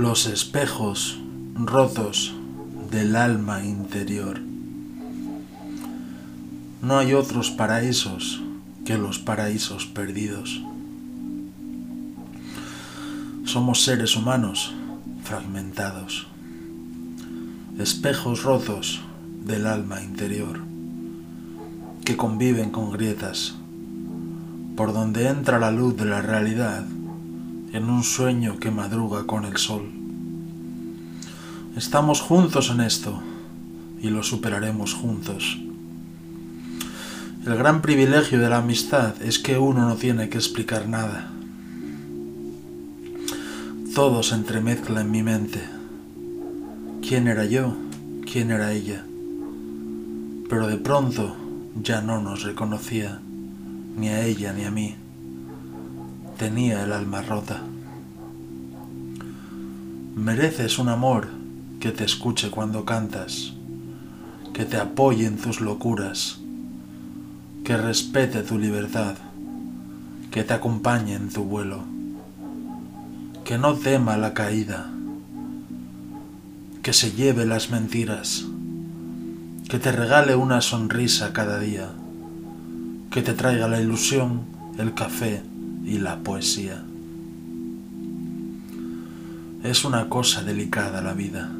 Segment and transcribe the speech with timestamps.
[0.00, 1.18] los espejos
[1.56, 2.32] rotos
[2.90, 4.40] del alma interior.
[6.80, 8.40] No hay otros paraísos
[8.86, 10.62] que los paraísos perdidos.
[13.44, 14.72] Somos seres humanos
[15.22, 16.28] fragmentados,
[17.78, 19.02] espejos rotos
[19.44, 20.60] del alma interior,
[22.06, 23.54] que conviven con grietas,
[24.76, 26.86] por donde entra la luz de la realidad
[27.72, 29.90] en un sueño que madruga con el sol.
[31.76, 33.22] Estamos juntos en esto
[34.02, 35.58] y lo superaremos juntos.
[37.46, 41.30] El gran privilegio de la amistad es que uno no tiene que explicar nada.
[43.94, 45.62] Todo se entremezcla en mi mente.
[47.06, 47.74] ¿Quién era yo?
[48.30, 49.04] ¿Quién era ella?
[50.48, 51.36] Pero de pronto
[51.80, 53.20] ya no nos reconocía,
[53.96, 54.96] ni a ella ni a mí
[56.40, 57.60] tenía el alma rota.
[60.16, 61.28] Mereces un amor
[61.80, 63.52] que te escuche cuando cantas,
[64.54, 66.38] que te apoye en tus locuras,
[67.62, 69.16] que respete tu libertad,
[70.30, 71.84] que te acompañe en tu vuelo,
[73.44, 74.90] que no tema la caída,
[76.82, 78.46] que se lleve las mentiras,
[79.68, 81.90] que te regale una sonrisa cada día,
[83.10, 84.40] que te traiga la ilusión,
[84.78, 85.49] el café,
[85.90, 86.84] y la poesía.
[89.64, 91.50] Es una cosa delicada la vida.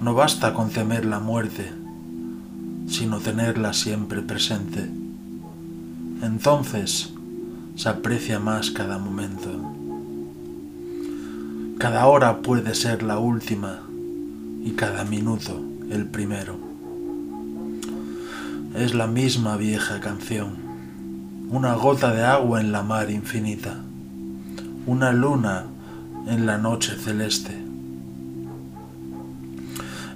[0.00, 1.70] No basta con temer la muerte,
[2.88, 4.90] sino tenerla siempre presente.
[6.22, 7.12] Entonces
[7.76, 9.48] se aprecia más cada momento.
[11.78, 13.78] Cada hora puede ser la última
[14.64, 16.58] y cada minuto el primero.
[18.74, 20.67] Es la misma vieja canción
[21.50, 23.76] una gota de agua en la mar infinita,
[24.86, 25.64] una luna
[26.26, 27.56] en la noche celeste.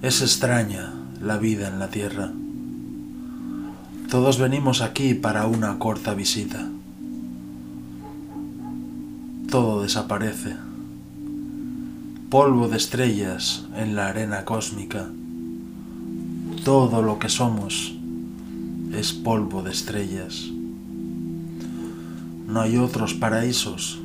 [0.02, 2.30] Es extraña la vida en la tierra.
[4.10, 6.68] Todos venimos aquí para una corta visita.
[9.48, 10.56] Todo desaparece.
[12.28, 15.08] Polvo de estrellas en la arena cósmica.
[16.62, 17.94] Todo lo que somos
[18.92, 20.50] es polvo de estrellas.
[22.52, 23.98] No hay otros paraísos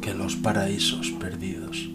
[0.00, 1.90] que los paraísos perdidos.